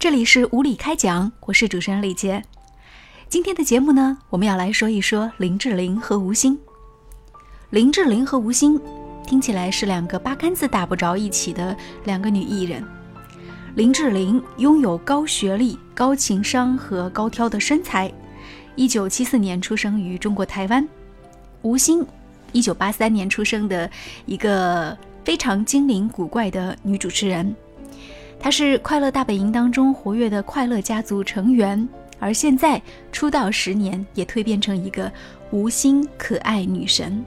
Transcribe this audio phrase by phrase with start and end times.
[0.00, 2.40] 这里是无理开讲，我是主持人李杰。
[3.28, 6.56] 今天的节目呢，我们要来说一说林志玲和吴昕。
[7.70, 8.80] 林志玲和吴昕
[9.26, 12.80] 听起来是两个八竿子打不着一起的两个女艺人。
[13.74, 18.08] 林志玲拥有高学历、高情商和高挑的身材，
[18.76, 20.88] 一九七四年出生于中国台湾。
[21.62, 22.06] 吴昕，
[22.52, 23.90] 一九八三年出生的
[24.26, 27.52] 一个非常精灵古怪的女主持人。
[28.40, 31.86] 她是《快乐大本营》当中活跃的快乐家族成员，
[32.18, 32.80] 而现在
[33.12, 35.10] 出道十年，也蜕变成一个
[35.50, 37.22] 无心可爱女神。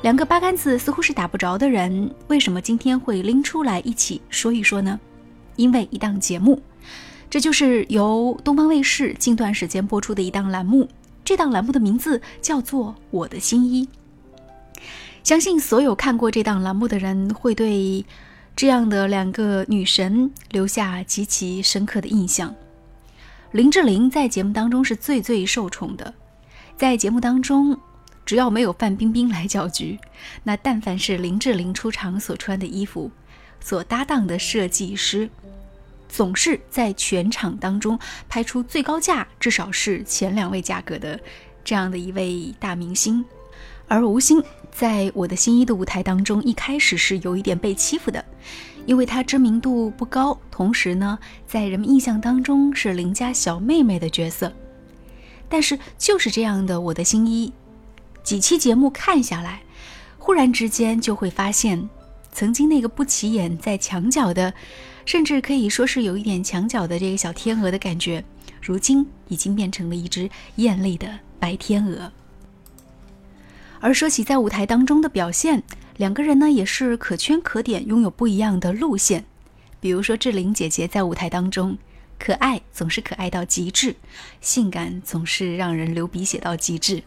[0.00, 4.98] 两个八竿子似乎是打不着的人，为什么今天会拎出来一起说一说呢？
[5.56, 6.60] 因为一档节目，
[7.30, 10.88] 这就是由东方卫视近段时间播出的一档栏目。
[11.24, 13.86] 这档栏目的名字叫做《我的新衣》。
[15.22, 18.04] 相信所有看过这档栏目的人会对。
[18.54, 22.54] 这样的两个女神留下极其深刻的印象。
[23.50, 26.14] 林志玲在节目当中是最最受宠的，
[26.76, 27.76] 在节目当中，
[28.24, 29.98] 只要没有范冰冰来搅局，
[30.42, 33.10] 那但凡是林志玲出场所穿的衣服，
[33.60, 35.28] 所搭档的设计师，
[36.08, 41.18] 总是在全场当中拍出最高价，至少是前两位价格的
[41.64, 43.24] 这样的一位大明星。
[43.88, 48.24] 而吴昕在我的新衣的舞台当中，一开始是有一点被欺负的，
[48.86, 54.52] 因为她知名度不高，同时呢，在人们印象当中是邻家小妹妹的角色。
[55.48, 57.52] 但是就是这样的我的新衣，
[58.24, 59.60] 几期节目看下来，
[60.18, 61.88] 忽然之间就会发现，
[62.32, 64.52] 曾经那个不起眼在墙角的，
[65.04, 68.24] 甚至可以说是有一点墙角的这个小天鹅的感觉，
[68.62, 71.06] 如今已经变成了一只艳丽的
[71.38, 72.10] 白天鹅。
[73.82, 75.64] 而说起在舞台当中的表现，
[75.96, 79.24] 两个人呢也是可圈可点，拥有不一样的路线。
[79.80, 81.76] 比如说志玲姐姐在舞台当中，
[82.16, 83.96] 可爱总是可爱到极致，
[84.40, 87.02] 性感总是让人流鼻血到极致。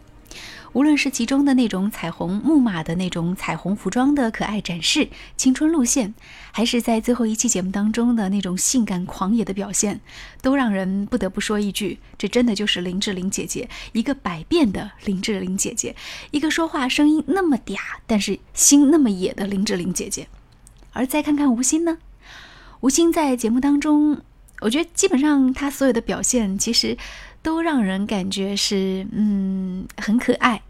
[0.76, 6.12] 无论是其中的那种彩虹木马的那种彩虹服装的可爱展示、青春路线，
[6.52, 10.02] 还是在最后一期节目当中的那种性感狂野的表现，
[10.42, 15.96] 都让人不得不说一句：这真的就是林志玲姐姐，一个百变的林志玲姐姐，
[16.30, 20.28] 一个说话声音那么嗲，但是心那么野的林志玲姐姐。
[20.92, 21.96] 而再看看吴昕呢？
[22.80, 24.20] 吴昕在节目当中，
[24.60, 26.98] 我觉得基本上她所有的表现，其实
[27.46, 30.62] 都让人感觉是嗯很可爱。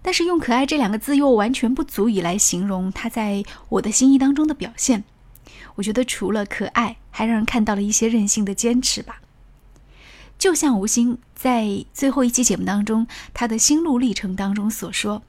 [0.00, 5.04] 但是用“可爱”这两个字又完全不足以来形容他在我的心意当中的表现。
[5.74, 9.20] 我觉得除了可爱，还让人看到了一些任性的坚持吧。
[10.38, 15.22] 就像吴昕在最后一期节目当中，他的心路历程当中所说：“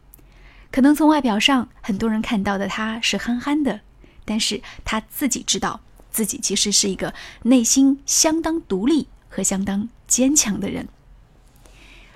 [0.71, 3.81] 可能从外表上，很多人看到的他是憨憨的，
[4.23, 7.13] 但是他自己知道自己其实是一个
[7.43, 10.89] 内心相当独立和相当坚强的人。”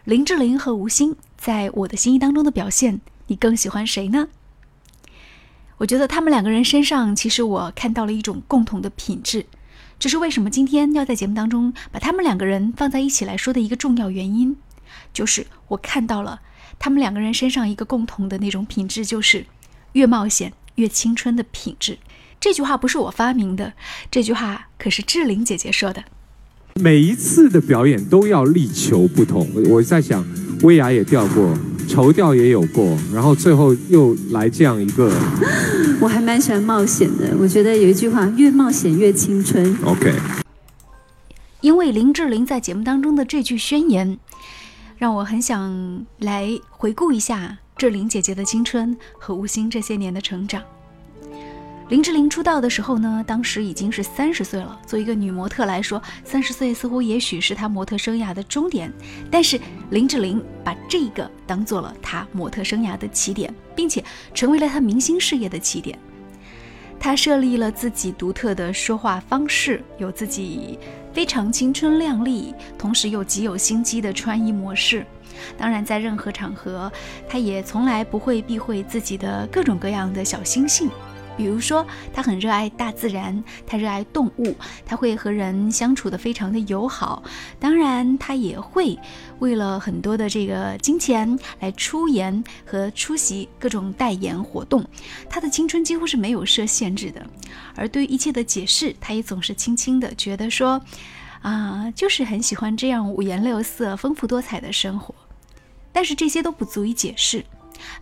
[0.04, 1.16] 林志玲和吴昕。
[1.38, 4.30] 在我的心意当中的表现，你更喜欢谁呢？
[5.76, 9.46] 我觉得他们两个人身上，其实我看到了一种共同的品质，
[10.00, 14.56] 这是为什么今天要在节目当中把他们两个人放在一起来说的一个重要原因，
[15.12, 16.40] 就是我看到了
[16.80, 19.46] 他们两个人身上一个共同的那种品质，就是
[19.92, 22.00] 越冒险越青春的品质。
[22.40, 23.74] 这句话不是我发明的，
[24.10, 26.06] 这句话可是志玲姐姐说的。
[26.82, 30.26] 每一次的表演都要力求不同，我在想。
[30.64, 31.54] 威亚也掉过，
[31.90, 35.12] 绸吊也有过，然后最后又来这样一个。
[36.00, 39.76] 我还蛮喜欢冒险的，我觉得有一句话，越冒险越青春。
[39.84, 40.14] OK。
[41.60, 44.18] 因为林志玲在节目当中的这句宣言，
[44.98, 50.62] 让我很想来回顾一下志玲姐姐的青春和吴昕这些年的成长。
[51.90, 54.80] 林志玲出道的时候呢，当时已经是三十岁了。
[54.88, 58.92] 作为一个女模特来说，三十岁似乎也许是她模特生涯的终点。
[59.30, 66.00] 但是林志玲把这个当做了她模特生涯的起点，并且成为了她明星事业的起点。
[67.00, 70.80] 她设立了自己独特的说话方式，有自己
[71.12, 75.06] 非常青春靓丽，同时又极有心机的穿衣模式。
[75.58, 76.90] 当然，在任何场合，
[77.28, 80.90] 她也从来不会避讳自己的各种各样的小心性。
[81.36, 87.24] 比如说，他很热爱大自然，他热爱动物，他会和人相处的非常的友好。
[87.60, 88.98] 当然，他也会
[89.40, 94.86] 为了很多的这个金钱来出演和出席各种代言活动。
[95.30, 97.26] 他的青春几乎是没有设限制的，
[97.76, 100.82] 而对于一切的解释，他也总是轻轻的觉得说，
[101.42, 105.14] 啊，就是很喜欢这样五颜六色、丰富多彩的生活。
[105.92, 107.46] 但是这些都不足以解释。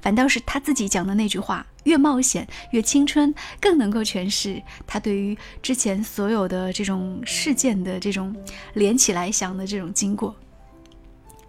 [0.01, 8.35] 反倒是他自己讲的那句话，越冒险越青春，更能够诠释他对于之前所有的这种事件的这种
[8.73, 10.35] 连起来想的这种经过。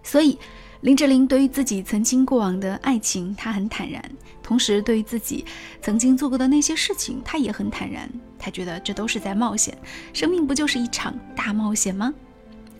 [0.03, 0.37] 所以，
[0.81, 4.01] 林志玲对于自己曾经过往的爱情，她很坦然；
[4.41, 5.45] 同时，对于自己
[5.81, 8.09] 曾经做过的那些事情，她也很坦然。
[8.37, 9.77] 她觉得这都是在冒险，
[10.11, 12.13] 生命不就是一场大冒险吗？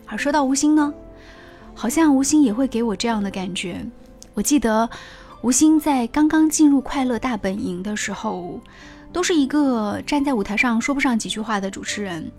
[0.06, 0.92] 而说到吴昕呢，
[1.74, 3.84] 好像吴昕也会给我这样的感觉。
[4.34, 4.90] 我记得。
[5.44, 8.58] 吴昕在刚刚进入《快乐大本营》的时候，
[9.12, 12.32] 都是一个站在舞台上说不上几句话的主持人。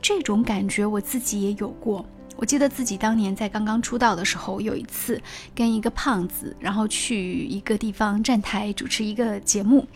[0.00, 2.02] 这种感觉我自己也有过。
[2.36, 5.20] 我记得自己当年在刚刚出道的时候，有一次
[5.54, 9.86] 跟一个胖子，然后去一个地方站台主持一个节目，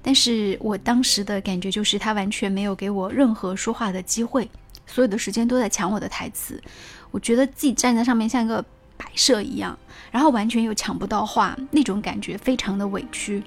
[0.00, 4.48] 但是我当时的感觉就是他完全没有给我任何说话的机会，
[4.86, 6.62] 所有的时间都在抢我的台词。
[7.10, 8.64] 我觉得自己站在上面像一个。
[9.02, 9.76] 摆设一样，
[10.12, 13.42] 然后完全又抢不到话，那种感觉非常的委屈。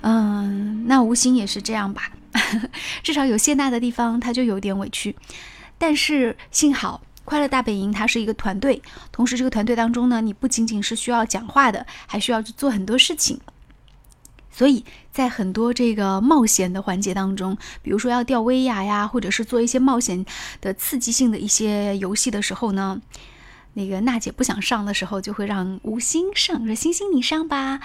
[0.00, 2.10] 嗯，那吴昕也是这样吧？
[3.04, 5.14] 至少有谢娜的地方，他就有点委屈。
[5.76, 8.80] 但是幸好《快乐大本营》它是一个团队，
[9.12, 13.38] 同时这个团队当中呢，你不仅仅是需要讲话的，还需要去做很多事情。
[14.50, 20.24] 所以在很多这个冒险的环节当中，比如说要吊威亚呀，或者是做一些冒险
[20.62, 23.02] 的刺激性的一些游戏的时候呢。
[23.74, 27.80] 那个娜姐不想上的时候，就会让吴昕上，说：“星星你上吧。”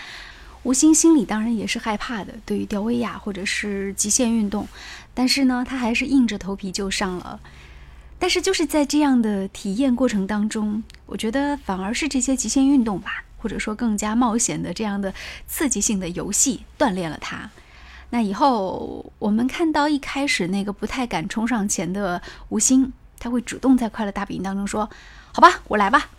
[0.63, 4.67] 吴昕心里当然也是害怕的，对于吊威亚或者是极限运动，
[5.13, 7.39] 但是呢，他还是硬着头皮就上了。
[8.19, 15.13] 但是就是在这样的体验过程当中，我觉得反而是这些极限运动吧，或者说更加冒险的这样的
[15.47, 17.49] 刺激性的游戏锻炼了他。
[18.09, 24.89] 那以后我们看到一开始那个不太敢冲上前的吴昕，他会主动在快乐大本营当中说。
[25.31, 26.09] 好吧，我来吧。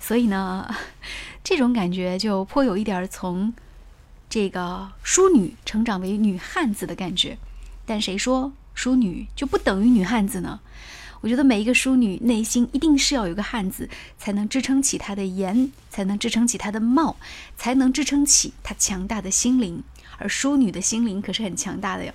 [0.00, 0.72] 所以呢，
[1.42, 3.52] 这种感觉就颇有一点从
[4.30, 7.36] 这个淑女成长为女汉子的感觉。
[7.84, 10.60] 但谁说淑女就不等于女汉子呢？
[11.20, 13.88] 我觉得每一个淑女内心一定是要有个汉子，
[14.18, 17.16] 才能支撑起她的颜，才能支撑起她的貌，
[17.56, 19.82] 才能支撑起她强大的心灵。
[20.18, 22.12] 而淑女的心灵可是很强大的哟。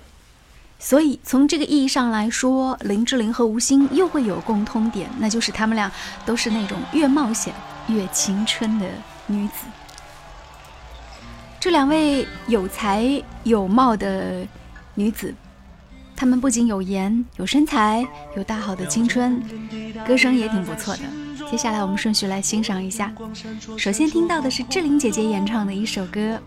[0.78, 5.90] 所以从这个意义上来说，林志玲和吴昕又会有共通点，那就是她们俩
[6.24, 7.52] 都是那种越冒险
[7.88, 8.86] 越青春的
[9.26, 9.66] 女子。
[11.58, 14.46] 这两位有才有貌的
[14.94, 15.34] 女子，
[16.14, 19.42] 她们不仅有颜有身材，有大好的青春，
[20.06, 21.02] 歌声也挺不错的。
[21.50, 23.10] 接下来我们顺序来欣赏一下。
[23.76, 26.38] 首先听到的是志玲姐姐演唱的一首歌，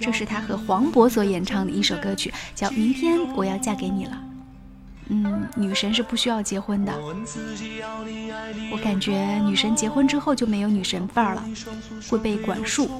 [0.00, 4.12] 这是她和黄渤所演唱的一首歌曲，叫《明天我要嫁给你了》。
[5.08, 6.92] 嗯，女神是不需要结婚的。
[8.72, 11.44] 我感觉女神结婚之后就没有女神范儿了，
[12.08, 12.90] 会被管束。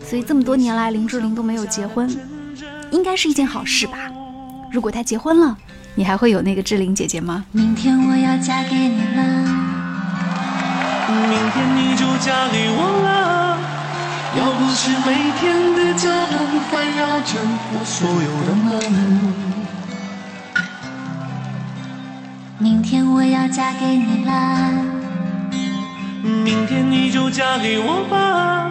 [0.00, 2.08] 所以这么多年来，林志玲都没有结婚，
[2.90, 4.10] 应该是一件好事吧？
[4.72, 5.56] 如果她结婚了，
[5.94, 7.44] 你还会有那个志玲姐姐吗？
[7.52, 9.59] 明天我要嫁给你了。
[11.28, 13.08] 明天你就嫁给我了。
[14.38, 15.08] 要不是每
[15.40, 16.36] 天的交通
[16.70, 17.36] 环绕着
[17.72, 18.68] 我所有的梦。
[22.58, 24.70] 明天我要嫁给你啦。
[26.22, 28.70] 明天你就嫁给我吧。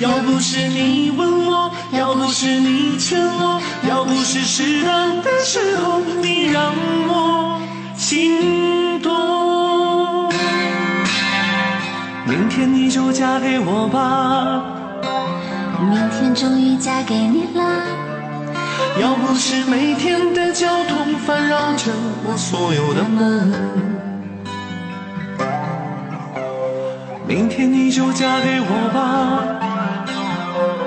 [0.00, 6.72] 要不是你问我，要不是你劝我，要不是适当的时候你让
[7.08, 7.60] 我
[7.96, 9.37] 心动。
[12.38, 14.62] 明天你就嫁给我吧，
[15.80, 17.64] 明天终于嫁给你啦。
[19.00, 21.90] 要不是每天的交通烦扰着
[22.24, 23.52] 我所有的梦，
[27.26, 29.42] 明天你就嫁给我吧。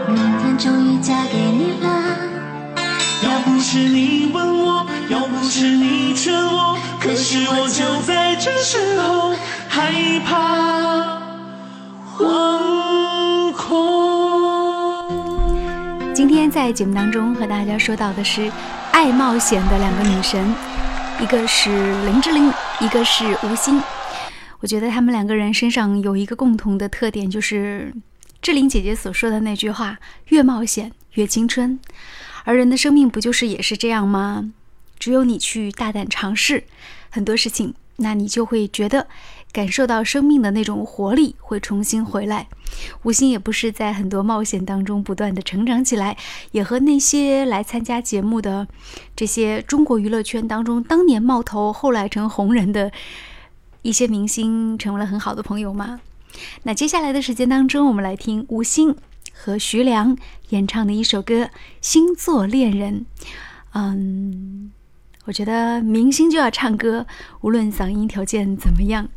[0.08, 1.90] 明天终于嫁给你啦。
[3.24, 9.34] 要不是你问我，要不是你劝我，可是我就在这时候
[9.68, 9.92] 害
[10.26, 10.81] 怕。
[16.52, 18.52] 在节目当中和大家说到的是
[18.92, 20.54] 爱冒险的两个女神，
[21.22, 21.70] 一个是
[22.04, 23.82] 林志玲，一个是吴昕。
[24.60, 27.94] 我觉得她们两个人身上有一个共同的特点，就是
[28.42, 31.80] 志玲姐姐所说的那句话：“越冒险越青春。”
[32.44, 34.52] 而人的生命不就是也是这样吗？
[35.00, 36.66] 只有你去大胆尝试
[37.10, 39.08] 很多事情，那你就会觉得。
[39.52, 42.48] 感受到生命的那种活力会重新回来，
[43.04, 46.18] 吴昕也不是在很多冒险当中不断的成长起来，
[46.52, 48.68] 也和那些来参加节目的
[49.16, 52.92] 这些中国娱乐圈当中当年冒头后来成红人的
[53.82, 56.00] 一些明星成为了很好的朋友吗？
[56.64, 58.96] 那接下来的时间当中，我们来听吴昕
[59.34, 60.18] 和徐良
[60.50, 61.44] 演唱的一首歌
[61.82, 63.06] 《星座恋人》。
[63.74, 64.72] 嗯，
[65.26, 67.06] 我觉得明星就要唱歌，
[67.42, 69.08] 无论嗓音条件怎么样。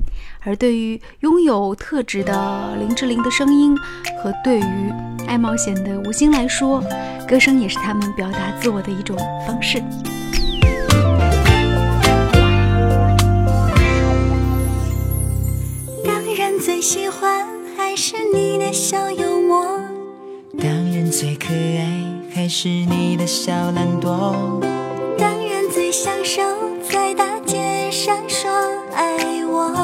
[0.42, 3.74] 而对于拥有特质的林志玲的声音，
[4.22, 4.92] 和对于
[5.26, 6.84] 爱冒险的吴昕来说，
[7.26, 9.82] 歌声也是他们表达自我的一种方式。
[16.04, 17.46] 当然最喜欢
[17.78, 19.80] 还是你的小幽默，
[20.60, 24.34] 当然最可爱还是你的小懒惰，
[26.04, 26.42] 享受
[26.92, 28.50] 在大街上说
[28.94, 29.74] 爱我，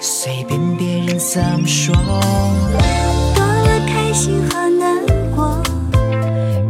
[0.00, 5.62] 随便别人怎么说，多了开心和难过，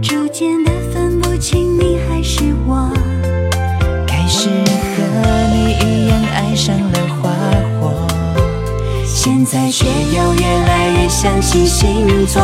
[0.03, 2.93] 逐渐的分不清你还是我，
[4.07, 5.03] 开始和
[5.55, 7.31] 你一样爱上了花
[7.81, 8.07] 火，
[9.07, 12.43] 现在却又越来越相信星座。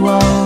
[0.00, 0.39] 给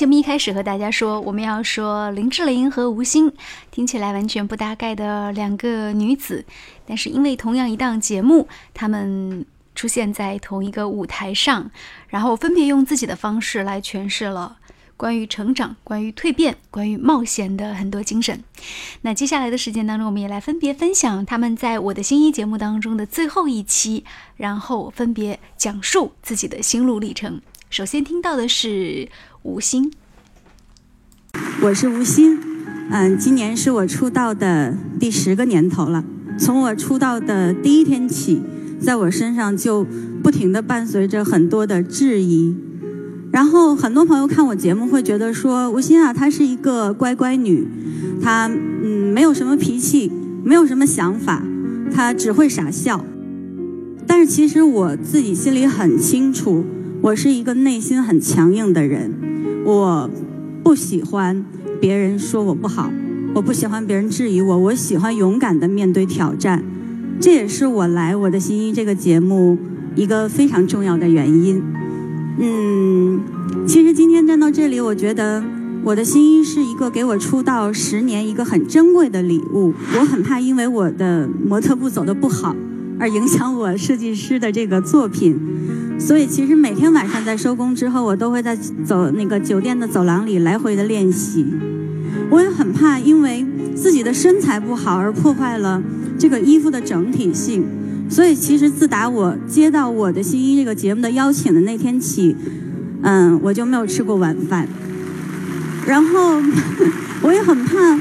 [0.00, 3.30] 节目一开始和大家说，我们要说林志玲和吴昕，
[3.70, 6.46] 听起来完全不搭盖的两个女子，
[6.86, 11.70] 但是因为同样一档节目，她们出现在同一个舞台上，
[12.08, 14.56] 然后分别用自己的方式来诠释了
[14.96, 18.42] 关于成长、关于蜕变、关于冒险的很多精神。
[19.02, 24.06] 那接下来的时间当中，我们也来分别分享他们在我的新一节目当中的最后一期，
[24.38, 27.42] 然后分别讲述自己的心路历程。
[27.68, 29.08] 首先听到的是
[29.42, 29.90] 吴昕。
[31.62, 32.38] 我是吴昕，
[32.90, 36.04] 嗯，今年是我出道的第十个年头了。
[36.38, 38.42] 从我出道的第一天起，
[38.80, 39.86] 在我身上就
[40.22, 42.54] 不停地伴随着很多的质疑。
[43.32, 47.66] 然后很多朋友看我节目会觉得说，吴昕啊，她是一个乖乖女，
[48.22, 50.12] 她嗯没有什么脾气，
[50.44, 51.42] 没有什么想法，
[51.90, 53.02] 她只会傻笑。
[54.06, 56.64] 但是其实我自己心里很清楚，
[57.00, 59.14] 我是一个内心很强硬的人，
[59.64, 60.10] 我
[60.62, 61.44] 不喜欢
[61.80, 62.90] 别人说我不好，
[63.34, 66.64] 我不喜欢别人质疑我，我喜欢勇敢的面对挑战，
[67.20, 69.58] 这也是我来我的新一这个节目
[69.94, 71.62] 一个非常重要的原因。
[72.38, 73.20] 嗯，
[73.66, 75.42] 其实今天站到这里，我觉得
[75.84, 79.74] 我的新一是一个给我出道十年一个很珍贵的礼物。
[79.98, 82.56] 我很怕因为我的模特步走的不好，
[82.98, 85.38] 而影响我设计师的这个作品。
[86.00, 91.46] 所以其实每天晚上在收工之后，我都会在走那个酒店的走廊里来回的练习。
[92.30, 95.82] 我也很怕因为自己的身材不好而破坏了
[96.18, 97.64] 这个衣服的整体性。
[98.08, 102.34] 所以其实自打我接到我的新一这个节目的邀请的那天起，
[103.02, 104.66] 嗯，我就没有吃过晚饭。
[105.86, 106.42] 然后
[107.22, 107.96] 我也很怕，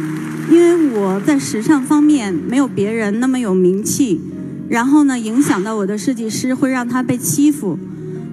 [0.50, 4.20] 因为我在时尚方面没有别人那么有名气，
[4.70, 7.78] 然后呢，影响到我的设计师会让他被欺负。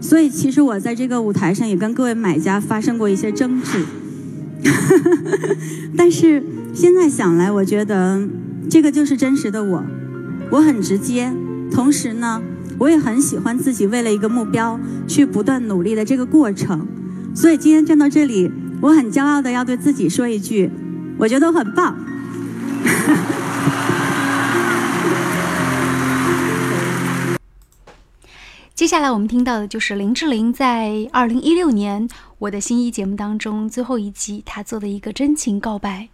[0.00, 3.84] 所以其实我在这个舞台上也跟各位买家发生过一些争执。
[5.96, 6.42] 但是
[6.74, 8.20] 现在想来，我觉得
[8.68, 9.82] 这个就是真实的我，
[10.50, 11.32] 我很直接。
[11.72, 12.40] 同时呢，
[12.78, 14.78] 我也很喜欢自己为了一个目标
[15.08, 16.86] 去不断努力的这个过程。
[17.34, 18.50] 所以今天站到这里，
[18.80, 20.70] 我很骄傲的要对自己说一句：
[21.18, 21.96] 我觉得我很棒。
[28.76, 32.06] 接下来我们听到的就是林志玲在二零一六年
[32.36, 36.10] 《我的新一》节目当中最后一集，她做的一个真情告白。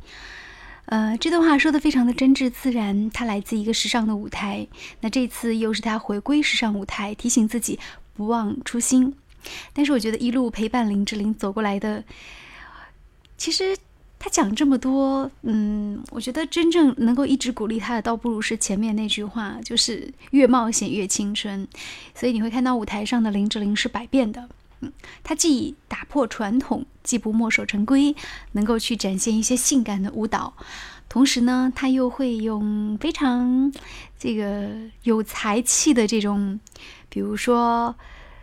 [0.85, 4.65] 呃，这段话说的非常的真挚自然，她来自一个时尚的舞台，
[5.01, 7.81] 那这次又是她回归时尚舞台，提醒自己
[8.15, 9.13] 不忘初心。
[9.73, 12.05] 但是我觉得一路陪伴林志玲走过来的，
[13.37, 13.77] 其实
[14.25, 21.67] 他讲这么多，嗯，我觉得真正能够一直鼓励他的，倒不如是前面那句话，就是越冒险越青春。
[22.15, 24.49] 所以你会看到舞台上的林志玲是百变的。
[24.79, 24.93] 嗯，
[25.25, 28.15] 她既打破传统，既不墨守成规，
[28.53, 30.55] 能够去展现一些性感的舞蹈，
[31.09, 33.73] 同时呢，她又会用非常
[34.17, 34.71] 这个
[35.03, 36.61] 有才气的这种，
[37.09, 37.93] 比如说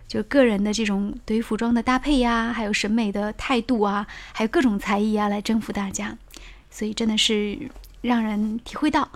[0.09, 6.17] 就个人的这种对于服装的搭配呀，还有审美的态度啊，还有各种才艺啊，来征服大家。
[6.71, 7.57] 所以真的是
[8.01, 9.07] 让人体会到，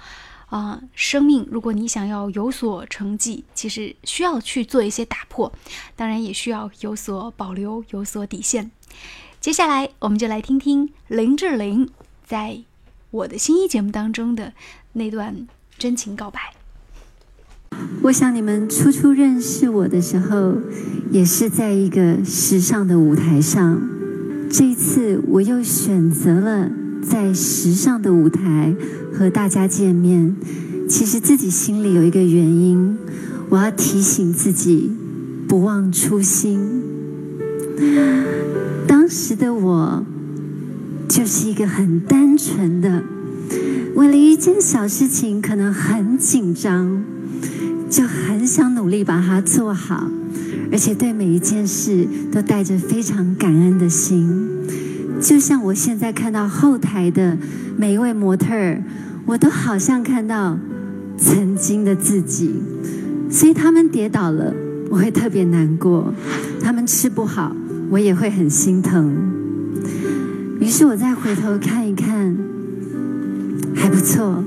[0.49, 5.51] 啊，生命如果你想要有所成绩，其实需要去做一些打破，
[5.95, 8.69] 当然也需要有所保留，有所底线。
[9.41, 11.89] 接下来，我们就来听听林志玲
[12.23, 12.59] 在
[13.09, 14.53] 我的新一节目当中的
[14.93, 15.47] 那段
[15.77, 16.53] 真情告白。
[18.03, 20.55] 我想你们初初认识我的时候，
[21.11, 23.81] 也是在一个时尚的舞台上。
[24.49, 26.69] 这一次，我又选择了
[27.01, 28.75] 在时尚的舞台
[29.13, 30.35] 和大家见面。
[30.89, 32.97] 其实自己心里有一个原因，
[33.49, 34.91] 我要提醒自己，
[35.47, 36.83] 不忘初心。
[38.85, 40.05] 当时的我，
[41.07, 43.01] 就是一个很单纯的，
[43.95, 47.01] 为了一件小事情，可能很紧张。
[47.93, 50.09] 就很想努力把它做好，
[50.71, 54.49] 而且对每一件事都带着非常感恩的心。
[55.21, 57.37] 就像我现在看到后台的
[57.77, 58.83] 每一位模特儿，
[59.27, 60.57] 我都好像看到
[61.19, 62.55] 曾经的自己。
[63.29, 64.51] 所以他们跌倒了，
[64.89, 66.11] 我会特别难过；
[66.63, 67.55] 他们吃不好，
[67.91, 69.15] 我也会很心疼。
[70.59, 72.35] 于是我再回头看一看，
[73.75, 74.43] 还不错。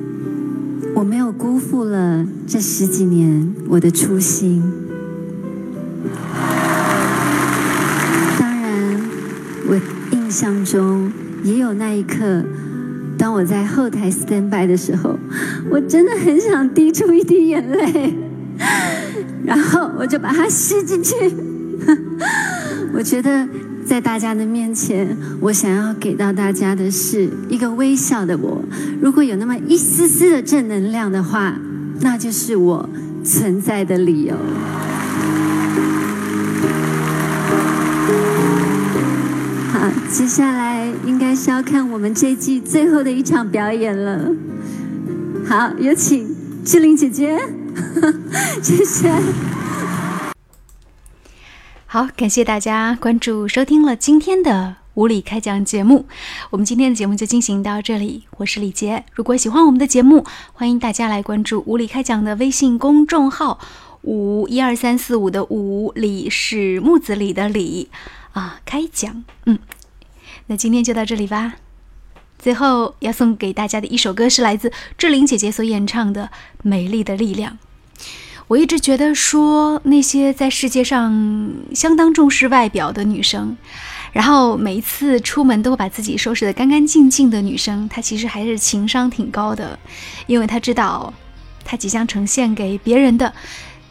[0.96, 4.62] 我没有辜负了这十几年我的初心。
[8.38, 8.98] 当然，
[9.68, 9.78] 我
[10.12, 11.12] 印象中
[11.44, 12.42] 也有那一刻，
[13.18, 15.18] 当我在后台 stand by 的时候，
[15.68, 18.14] 我真的很想滴出一滴眼泪，
[19.44, 21.14] 然后我就把它吸进去。
[22.96, 23.46] 我觉得。
[23.86, 28.60] 在大家的面前，我想要给到大家的是一个微笑的我。
[29.00, 31.56] 如果有那么一丝丝的正能量的话，
[32.00, 32.88] 那就是我
[33.24, 34.34] 存在的理由。
[39.72, 44.32] 好，接下来应该是要看我们这季最后的一场表演了。
[45.48, 47.38] 好，有请志玲姐姐，
[48.60, 49.12] 谢谢。
[51.88, 56.06] 好，感谢大家关注收听了今天的无理开讲节目。
[56.50, 59.04] 我们今天的节目就进行到这里，我是李杰。
[59.14, 63.60] 如果喜欢我们的节目，欢迎大家来关注无理开讲的微信公众号
[64.02, 67.88] “五一二三四五”的五李是木子李的李
[68.32, 69.22] 啊，开讲。
[69.44, 69.56] 嗯，
[70.48, 71.54] 那今天就到这里吧。
[72.36, 76.24] 最后要送给大家的一首歌是来自志玲姐姐所演唱的
[76.64, 77.52] 《美丽的力量》。
[78.48, 83.56] 我一直觉得说那些在世界上相当重视外表的女生，
[84.12, 89.76] 然后每一次出门都会把自己收拾得干干净净的女生，她其实还是情商挺高的，
[90.28, 91.12] 因为她知道，
[91.64, 93.32] 她即将呈现给别人的，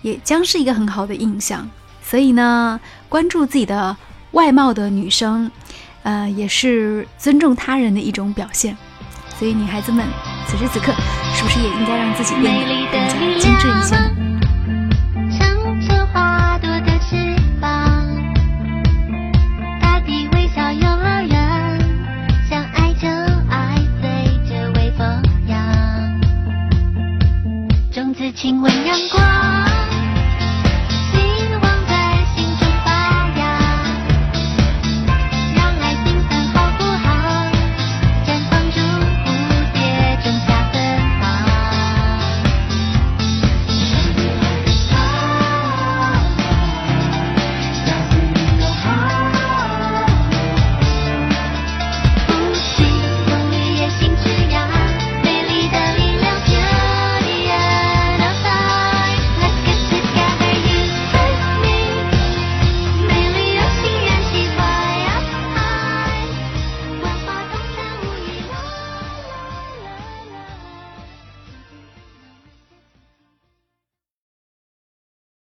[0.02, 1.70] 也将是一个很好的印象。
[2.02, 3.98] 所以呢，关注自己的
[4.32, 5.52] 外貌的女生，
[6.04, 8.78] 呃，也是尊重他人的一种表现。
[9.38, 10.06] 所以女孩子们，
[10.48, 10.94] 此时此刻
[11.34, 14.25] 是不是也应该让自己变得更加精致一些呢？